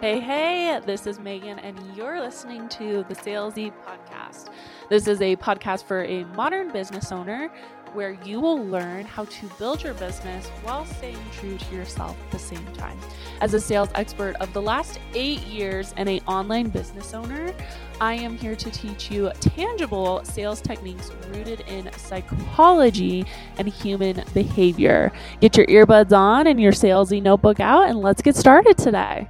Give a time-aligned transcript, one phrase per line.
[0.00, 4.48] Hey, hey, this is Meghan, and you're listening to the Salesy Podcast.
[4.88, 7.50] This is a podcast for a modern business owner
[7.92, 12.30] where you will learn how to build your business while staying true to yourself at
[12.30, 12.98] the same time.
[13.42, 17.54] As a sales expert of the last eight years and an online business owner,
[18.00, 23.26] I am here to teach you tangible sales techniques rooted in psychology
[23.58, 25.12] and human behavior.
[25.42, 29.28] Get your earbuds on and your salesy notebook out, and let's get started today.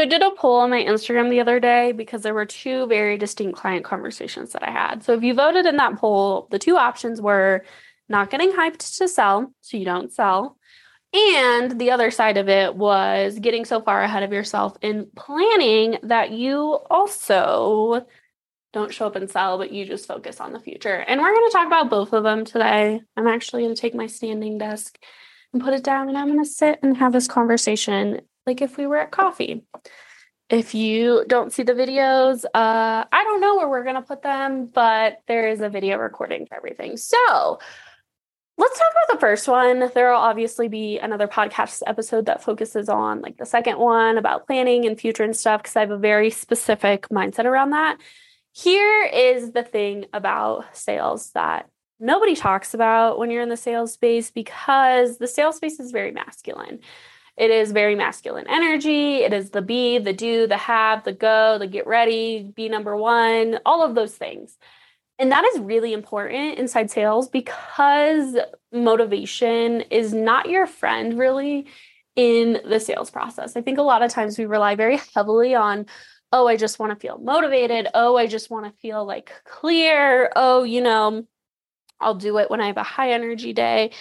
[0.00, 2.86] So I did a poll on my Instagram the other day because there were two
[2.86, 5.04] very distinct client conversations that I had.
[5.04, 7.66] So if you voted in that poll, the two options were
[8.08, 10.56] not getting hyped to sell, so you don't sell.
[11.12, 15.98] And the other side of it was getting so far ahead of yourself in planning
[16.04, 18.06] that you also
[18.72, 20.96] don't show up and sell, but you just focus on the future.
[20.96, 23.02] And we're going to talk about both of them today.
[23.18, 24.98] I'm actually going to take my standing desk
[25.52, 28.76] and put it down, and I'm going to sit and have this conversation like if
[28.76, 29.64] we were at coffee.
[30.48, 34.22] If you don't see the videos, uh, I don't know where we're going to put
[34.22, 36.96] them, but there is a video recording for everything.
[36.96, 37.60] So
[38.58, 39.90] let's talk about the first one.
[39.94, 44.46] There will obviously be another podcast episode that focuses on like the second one about
[44.46, 47.98] planning and future and stuff because I have a very specific mindset around that.
[48.52, 53.92] Here is the thing about sales that nobody talks about when you're in the sales
[53.92, 56.80] space because the sales space is very masculine.
[57.40, 59.22] It is very masculine energy.
[59.22, 62.94] It is the be, the do, the have, the go, the get ready, be number
[62.94, 64.58] one, all of those things.
[65.18, 68.36] And that is really important inside sales because
[68.72, 71.66] motivation is not your friend really
[72.14, 73.56] in the sales process.
[73.56, 75.86] I think a lot of times we rely very heavily on,
[76.32, 77.88] oh, I just want to feel motivated.
[77.94, 80.30] Oh, I just want to feel like clear.
[80.36, 81.26] Oh, you know,
[82.00, 83.92] I'll do it when I have a high energy day.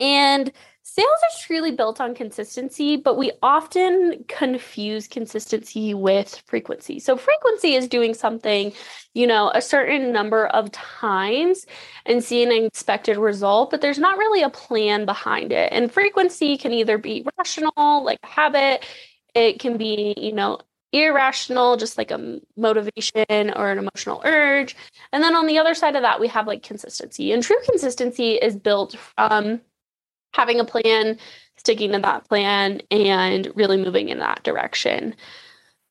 [0.00, 0.50] And
[0.84, 6.98] Sales are truly built on consistency, but we often confuse consistency with frequency.
[6.98, 8.72] So, frequency is doing something,
[9.14, 11.66] you know, a certain number of times
[12.04, 15.72] and seeing an expected result, but there's not really a plan behind it.
[15.72, 18.84] And frequency can either be rational, like a habit,
[19.34, 20.58] it can be, you know,
[20.92, 24.76] irrational, just like a motivation or an emotional urge.
[25.12, 27.32] And then on the other side of that, we have like consistency.
[27.32, 29.60] And true consistency is built from
[30.32, 31.18] having a plan,
[31.56, 35.14] sticking to that plan, and really moving in that direction.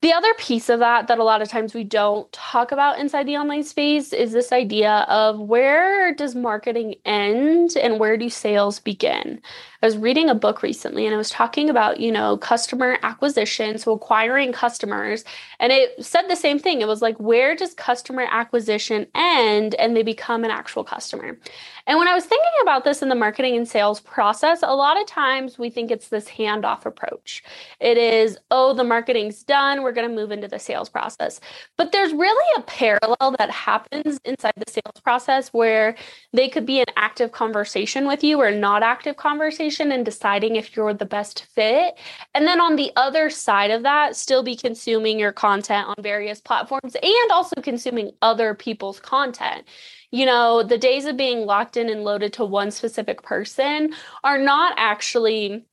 [0.02, 3.28] The other piece of that that a lot of times we don't talk about inside
[3.28, 8.80] the online space is this idea of where does marketing end and where do sales
[8.80, 9.40] begin?
[9.84, 13.80] I was reading a book recently and I was talking about, you know, customer acquisition,
[13.80, 15.24] so acquiring customers.
[15.60, 16.82] And it said the same thing.
[16.82, 21.38] It was like, where does customer acquisition end and they become an actual customer?
[21.88, 25.02] And when I was thinking about this in the marketing and sales process, a lot
[25.02, 27.44] of times we think it's this handoff approach.
[27.80, 31.40] It is, oh, the marketing's done, we're going to move into the sales process.
[31.78, 35.96] But there's really a parallel that happens inside the sales process where
[36.34, 40.56] they could be an active conversation with you or not active conversation conversation and deciding
[40.56, 41.98] if you're the best fit.
[42.34, 46.40] And then on the other side of that, still be consuming your content on various
[46.40, 49.66] platforms and also consuming other people's content.
[50.12, 53.94] You know, the days of being locked in and loaded to one specific person
[54.24, 55.66] are not actually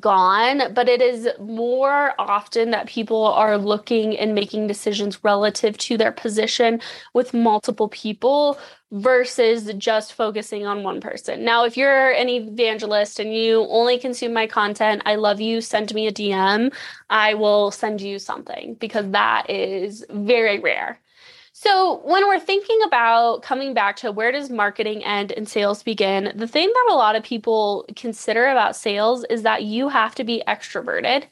[0.00, 5.96] gone, but it is more often that people are looking and making decisions relative to
[5.96, 6.80] their position
[7.14, 8.58] with multiple people
[8.90, 11.44] versus just focusing on one person.
[11.44, 15.92] Now, if you're an evangelist and you only consume my content, I love you, send
[15.94, 16.72] me a DM.
[17.10, 20.98] I will send you something because that is very rare.
[21.60, 26.32] So, when we're thinking about coming back to where does marketing end and sales begin,
[26.36, 30.22] the thing that a lot of people consider about sales is that you have to
[30.22, 31.24] be extroverted.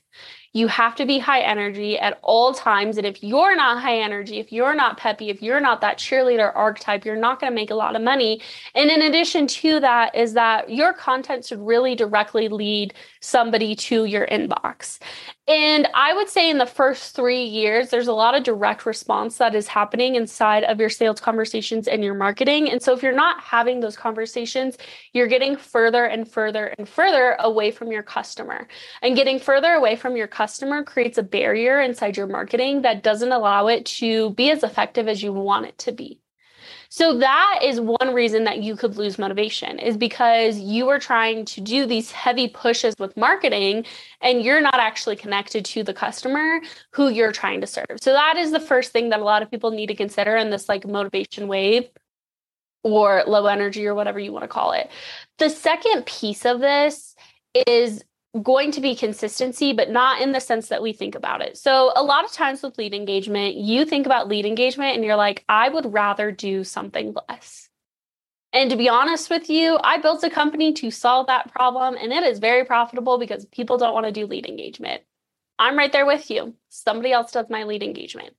[0.52, 2.98] You have to be high energy at all times.
[2.98, 6.50] And if you're not high energy, if you're not peppy, if you're not that cheerleader
[6.56, 8.42] archetype, you're not going to make a lot of money.
[8.74, 14.06] And in addition to that, is that your content should really directly lead somebody to
[14.06, 14.98] your inbox.
[15.48, 19.38] And I would say in the first three years, there's a lot of direct response
[19.38, 22.68] that is happening inside of your sales conversations and your marketing.
[22.68, 24.76] And so if you're not having those conversations,
[25.12, 28.66] you're getting further and further and further away from your customer.
[29.02, 33.30] And getting further away from your customer creates a barrier inside your marketing that doesn't
[33.30, 36.20] allow it to be as effective as you want it to be.
[36.88, 41.44] So that is one reason that you could lose motivation is because you are trying
[41.46, 43.84] to do these heavy pushes with marketing
[44.20, 46.60] and you're not actually connected to the customer
[46.92, 47.98] who you're trying to serve.
[48.00, 50.50] So that is the first thing that a lot of people need to consider in
[50.50, 51.88] this like motivation wave
[52.82, 54.88] or low energy or whatever you want to call it.
[55.38, 57.16] The second piece of this
[57.66, 58.04] is
[58.42, 61.56] going to be consistency, but not in the sense that we think about it.
[61.56, 65.16] So, a lot of times with lead engagement, you think about lead engagement and you're
[65.16, 67.68] like, I would rather do something less.
[68.52, 72.12] And to be honest with you, I built a company to solve that problem, and
[72.12, 75.02] it is very profitable because people don't want to do lead engagement.
[75.58, 76.54] I'm right there with you.
[76.68, 78.34] Somebody else does my lead engagement.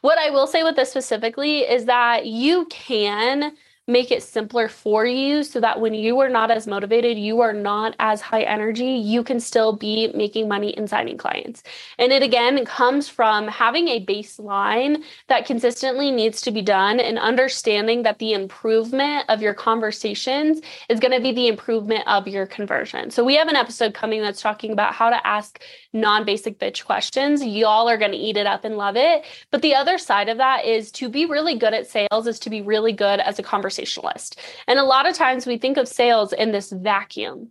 [0.00, 3.52] What I will say with this specifically is that you can
[3.88, 7.52] make it simpler for you so that when you are not as motivated, you are
[7.52, 11.64] not as high energy, you can still be making money and signing clients.
[11.98, 17.18] And it again comes from having a baseline that consistently needs to be done and
[17.18, 22.46] understanding that the improvement of your conversations is going to be the improvement of your
[22.46, 23.10] conversion.
[23.10, 25.60] So we have an episode coming that's talking about how to ask
[25.92, 27.44] non-basic bitch questions.
[27.44, 29.24] Y'all are going to eat it up and love it.
[29.50, 32.50] But the other side of that is to be really good at sales is to
[32.50, 34.38] be really good as a conversation conversationalist.
[34.66, 37.50] And a lot of times we think of sales in this vacuum.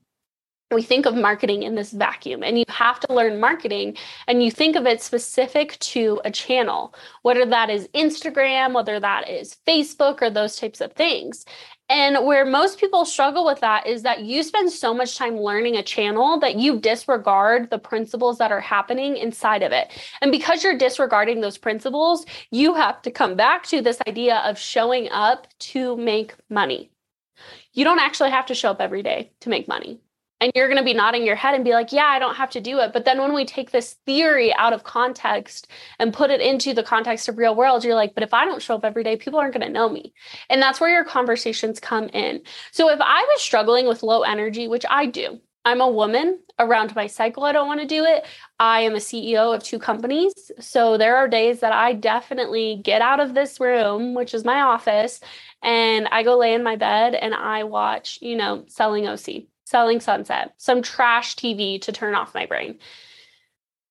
[0.72, 3.98] We think of marketing in this vacuum, and you have to learn marketing
[4.28, 9.30] and you think of it specific to a channel, whether that is Instagram, whether that
[9.30, 11.44] is Facebook, or those types of things.
[11.92, 15.76] And where most people struggle with that is that you spend so much time learning
[15.76, 19.92] a channel that you disregard the principles that are happening inside of it.
[20.22, 24.58] And because you're disregarding those principles, you have to come back to this idea of
[24.58, 26.92] showing up to make money.
[27.74, 30.00] You don't actually have to show up every day to make money
[30.42, 32.50] and you're going to be nodding your head and be like, yeah, I don't have
[32.52, 32.92] to do it.
[32.92, 35.68] But then when we take this theory out of context
[36.00, 38.62] and put it into the context of real world, you're like, but if I don't
[38.62, 40.14] show up every day, people aren't going to know me.
[40.50, 42.42] And that's where your conversations come in.
[42.72, 46.96] So if I was struggling with low energy, which I do, I'm a woman around
[46.96, 47.44] my cycle.
[47.44, 48.26] I don't want to do it.
[48.60, 50.34] I am a CEO of two companies.
[50.60, 54.62] So there are days that I definitely get out of this room, which is my
[54.62, 55.20] office,
[55.62, 60.02] and I go lay in my bed and I watch, you know, selling OC Selling
[60.02, 62.78] Sunset, some trash TV to turn off my brain.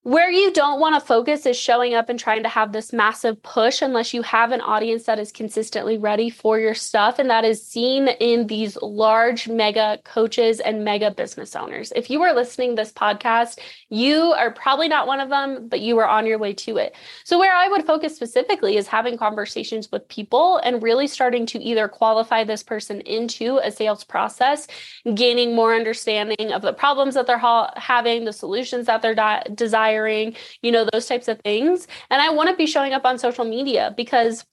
[0.03, 3.43] Where you don't want to focus is showing up and trying to have this massive
[3.43, 7.19] push unless you have an audience that is consistently ready for your stuff.
[7.19, 11.93] And that is seen in these large mega coaches and mega business owners.
[11.95, 13.59] If you are listening this podcast,
[13.91, 16.97] you are probably not one of them, but you are on your way to it.
[17.25, 21.59] So where I would focus specifically is having conversations with people and really starting to
[21.59, 24.67] either qualify this person into a sales process,
[25.13, 29.45] gaining more understanding of the problems that they're ha- having, the solutions that they're di-
[29.55, 31.87] desiring hiring, you know, those types of things.
[32.11, 34.45] And I want to be showing up on social media because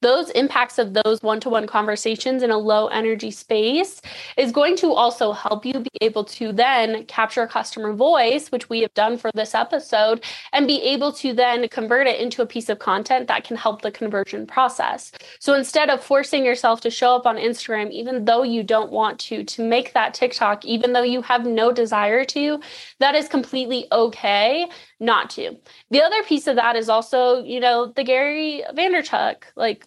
[0.00, 4.00] those impacts of those one-to-one conversations in a low energy space
[4.36, 8.80] is going to also help you be able to then capture customer voice which we
[8.80, 12.68] have done for this episode and be able to then convert it into a piece
[12.68, 15.12] of content that can help the conversion process.
[15.38, 19.18] So instead of forcing yourself to show up on instagram even though you don't want
[19.18, 22.60] to to make that tiktok even though you have no desire to
[22.98, 24.68] that is completely okay
[25.00, 25.56] not to.
[25.90, 29.86] The other piece of that is also, you know, the Gary Vaynerchuk, like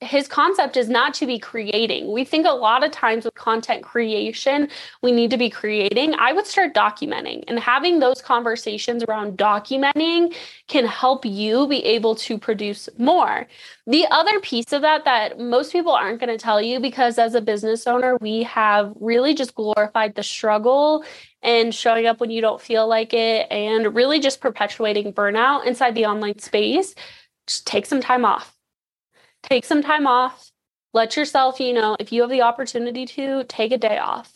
[0.00, 2.12] his concept is not to be creating.
[2.12, 4.68] We think a lot of times with content creation,
[5.02, 6.14] we need to be creating.
[6.14, 10.36] I would start documenting and having those conversations around documenting
[10.68, 13.48] can help you be able to produce more.
[13.88, 17.34] The other piece of that that most people aren't going to tell you because as
[17.34, 21.04] a business owner, we have really just glorified the struggle
[21.42, 25.96] and showing up when you don't feel like it and really just perpetuating burnout inside
[25.96, 26.94] the online space.
[27.48, 28.57] Just take some time off
[29.42, 30.50] take some time off.
[30.94, 34.32] Let yourself, you know, if you have the opportunity to, take a day off.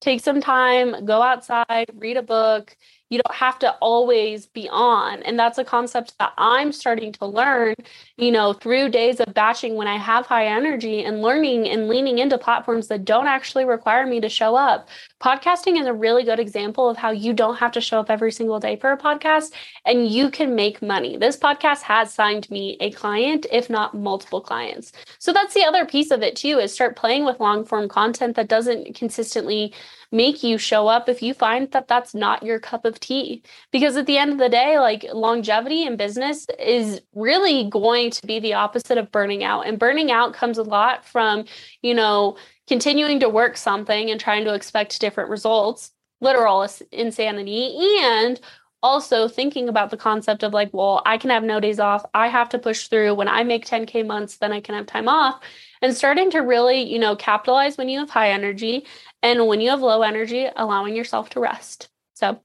[0.00, 2.76] Take some time, go outside, read a book,
[3.12, 5.22] you don't have to always be on.
[5.24, 7.74] And that's a concept that I'm starting to learn,
[8.16, 12.20] you know, through days of batching when I have high energy and learning and leaning
[12.20, 14.88] into platforms that don't actually require me to show up.
[15.22, 18.32] Podcasting is a really good example of how you don't have to show up every
[18.32, 19.52] single day for a podcast
[19.84, 21.18] and you can make money.
[21.18, 24.90] This podcast has signed me a client, if not multiple clients.
[25.18, 28.36] So that's the other piece of it too is start playing with long form content
[28.36, 29.74] that doesn't consistently
[30.12, 33.42] make you show up if you find that that's not your cup of tea.
[33.70, 38.26] Because at the end of the day, like longevity in business is really going to
[38.26, 39.66] be the opposite of burning out.
[39.66, 41.44] And burning out comes a lot from,
[41.82, 45.90] you know, continuing to work something and trying to expect different results,
[46.20, 48.40] literal insanity, and
[48.82, 52.04] also thinking about the concept of like, well, I can have no days off.
[52.14, 53.14] I have to push through.
[53.14, 55.40] When I make 10K months, then I can have time off.
[55.80, 58.86] And starting to really, you know, capitalize when you have high energy
[59.22, 61.90] and when you have low energy, allowing yourself to rest.
[62.14, 62.40] So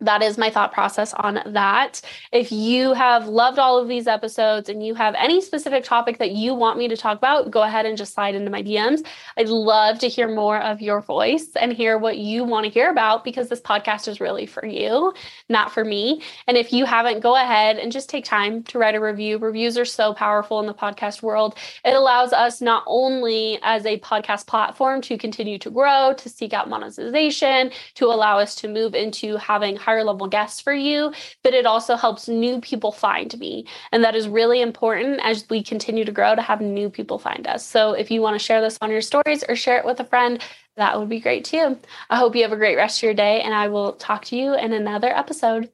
[0.00, 2.00] that is my thought process on that.
[2.30, 6.30] If you have loved all of these episodes and you have any specific topic that
[6.30, 9.04] you want me to talk about, go ahead and just slide into my DMs.
[9.36, 12.90] I'd love to hear more of your voice and hear what you want to hear
[12.90, 15.12] about because this podcast is really for you,
[15.48, 16.22] not for me.
[16.46, 19.38] And if you haven't, go ahead and just take time to write a review.
[19.38, 21.56] Reviews are so powerful in the podcast world.
[21.84, 26.52] It allows us not only as a podcast platform to continue to grow, to seek
[26.52, 31.54] out monetization, to allow us to move into having higher level guests for you, but
[31.54, 33.64] it also helps new people find me.
[33.90, 37.46] And that is really important as we continue to grow to have new people find
[37.46, 37.64] us.
[37.64, 40.04] So if you want to share this on your stories or share it with a
[40.04, 40.42] friend,
[40.76, 41.78] that would be great too.
[42.10, 44.36] I hope you have a great rest of your day, and I will talk to
[44.36, 45.70] you in another episode.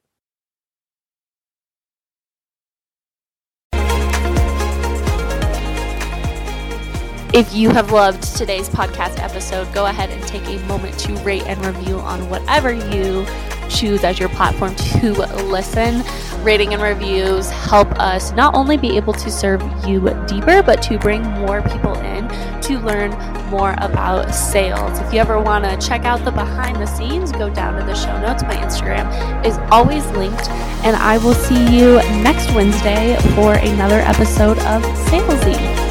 [7.33, 11.43] If you have loved today's podcast episode, go ahead and take a moment to rate
[11.43, 13.25] and review on whatever you
[13.69, 15.13] choose as your platform to
[15.45, 16.03] listen.
[16.43, 20.99] Rating and reviews help us not only be able to serve you deeper, but to
[20.99, 22.27] bring more people in
[22.61, 23.11] to learn
[23.49, 24.99] more about sales.
[24.99, 27.95] If you ever want to check out the behind the scenes, go down to the
[27.95, 28.43] show notes.
[28.43, 30.49] My Instagram is always linked,
[30.83, 35.84] and I will see you next Wednesday for another episode of Salesy.